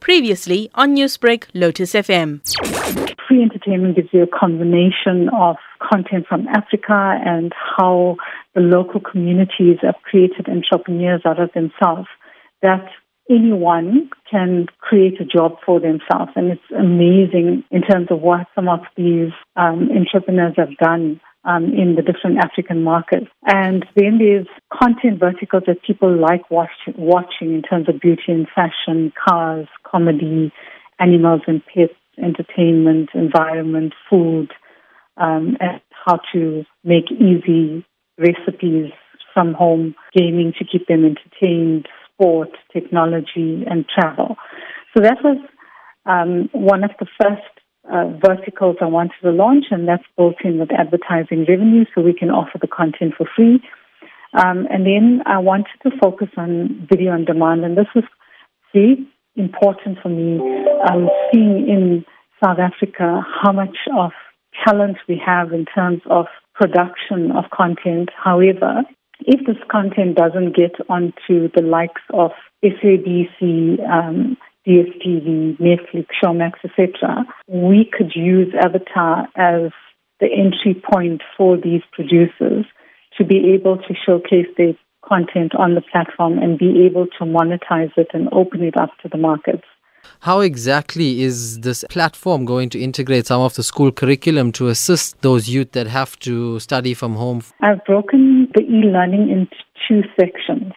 [0.00, 2.40] Previously on Newsbreak, Lotus FM.
[3.28, 8.16] Free entertainment gives you a combination of content from Africa and how
[8.54, 12.08] the local communities have created entrepreneurs out of themselves
[12.62, 12.86] that
[13.30, 16.32] anyone can create a job for themselves.
[16.34, 21.64] And it's amazing in terms of what some of these um, entrepreneurs have done um,
[21.64, 23.26] in the different African markets.
[23.46, 28.46] And then there's content verticals that people like watch, watching in terms of beauty and
[28.54, 30.52] fashion, cars, comedy,
[30.98, 34.50] animals and pets, entertainment, environment, food,
[35.16, 37.84] um, and how to make easy
[38.18, 38.92] recipes
[39.32, 44.36] from home, gaming to keep them entertained, sport, technology, and travel.
[44.94, 45.38] So that was
[46.04, 47.59] um, one of the first
[47.92, 52.14] uh, verticals I wanted to launch, and that's built in with advertising revenue so we
[52.14, 53.60] can offer the content for free.
[54.32, 58.04] Um, and then I wanted to focus on video on demand, and this was
[58.72, 60.38] very important for me,
[60.88, 62.04] um, seeing in
[62.42, 64.12] South Africa how much of
[64.64, 68.10] talent we have in terms of production of content.
[68.16, 68.82] However,
[69.20, 72.30] if this content doesn't get onto the likes of
[72.64, 79.72] SABC, um, DSTV, Netflix, Showmax, etc., we could use AVVATTA as
[80.20, 82.66] the entry point for these producers
[83.16, 84.74] to be able to showcase their
[85.06, 89.08] content on the platform and be able to monetize it and open it up to
[89.08, 89.64] the markets.
[90.20, 95.20] How exactly is this platform going to integrate some of the school curriculum to assist
[95.22, 97.42] those youth that have to study from home?
[97.60, 100.72] I've broken the e learning into two sections.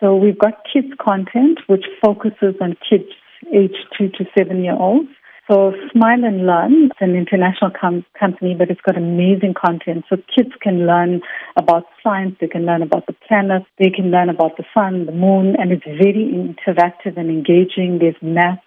[0.00, 3.08] So we've got kids content, which focuses on kids
[3.52, 5.08] age two to seven year olds.
[5.50, 10.04] So Smile and Learn, it's an international com- company, but it's got amazing content.
[10.08, 11.20] So kids can learn
[11.56, 15.12] about science, they can learn about the planets, they can learn about the sun, the
[15.12, 17.98] moon, and it's very interactive and engaging.
[17.98, 18.62] There's math,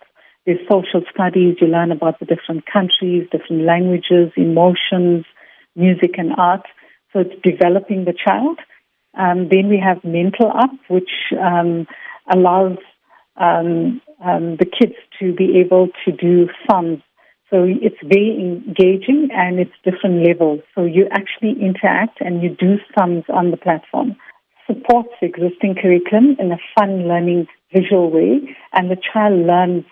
[0.45, 5.25] there's social studies, you learn about the different countries, different languages, emotions,
[5.75, 6.65] music and art.
[7.13, 8.59] So it's developing the child.
[9.17, 11.09] Um, then we have Mental Up, which
[11.39, 11.87] um,
[12.29, 12.77] allows
[13.37, 17.01] um, um, the kids to be able to do sums.
[17.49, 20.61] So it's very engaging and it's different levels.
[20.73, 24.15] So you actually interact and you do sums on the platform.
[24.67, 28.41] Supports existing curriculum in a fun learning visual way
[28.73, 29.85] and the child learns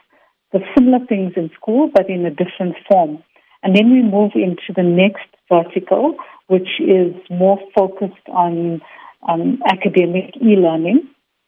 [0.51, 3.23] the similar things in school but in a different form.
[3.61, 6.15] And then we move into the next vertical,
[6.47, 8.81] which is more focused on
[9.27, 11.07] um, academic e-learning.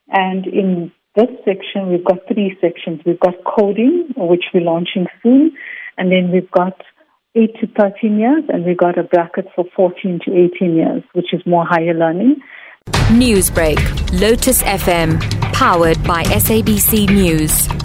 [0.09, 3.01] And in this section, we've got three sections.
[3.05, 5.53] We've got coding, which we're launching soon,
[5.97, 6.81] and then we've got
[7.35, 11.33] 8 to 13 years, and we've got a bracket for 14 to 18 years, which
[11.33, 12.37] is more higher learning.
[13.09, 13.79] Newsbreak,
[14.19, 15.19] Lotus FM,
[15.53, 17.84] powered by SABC News.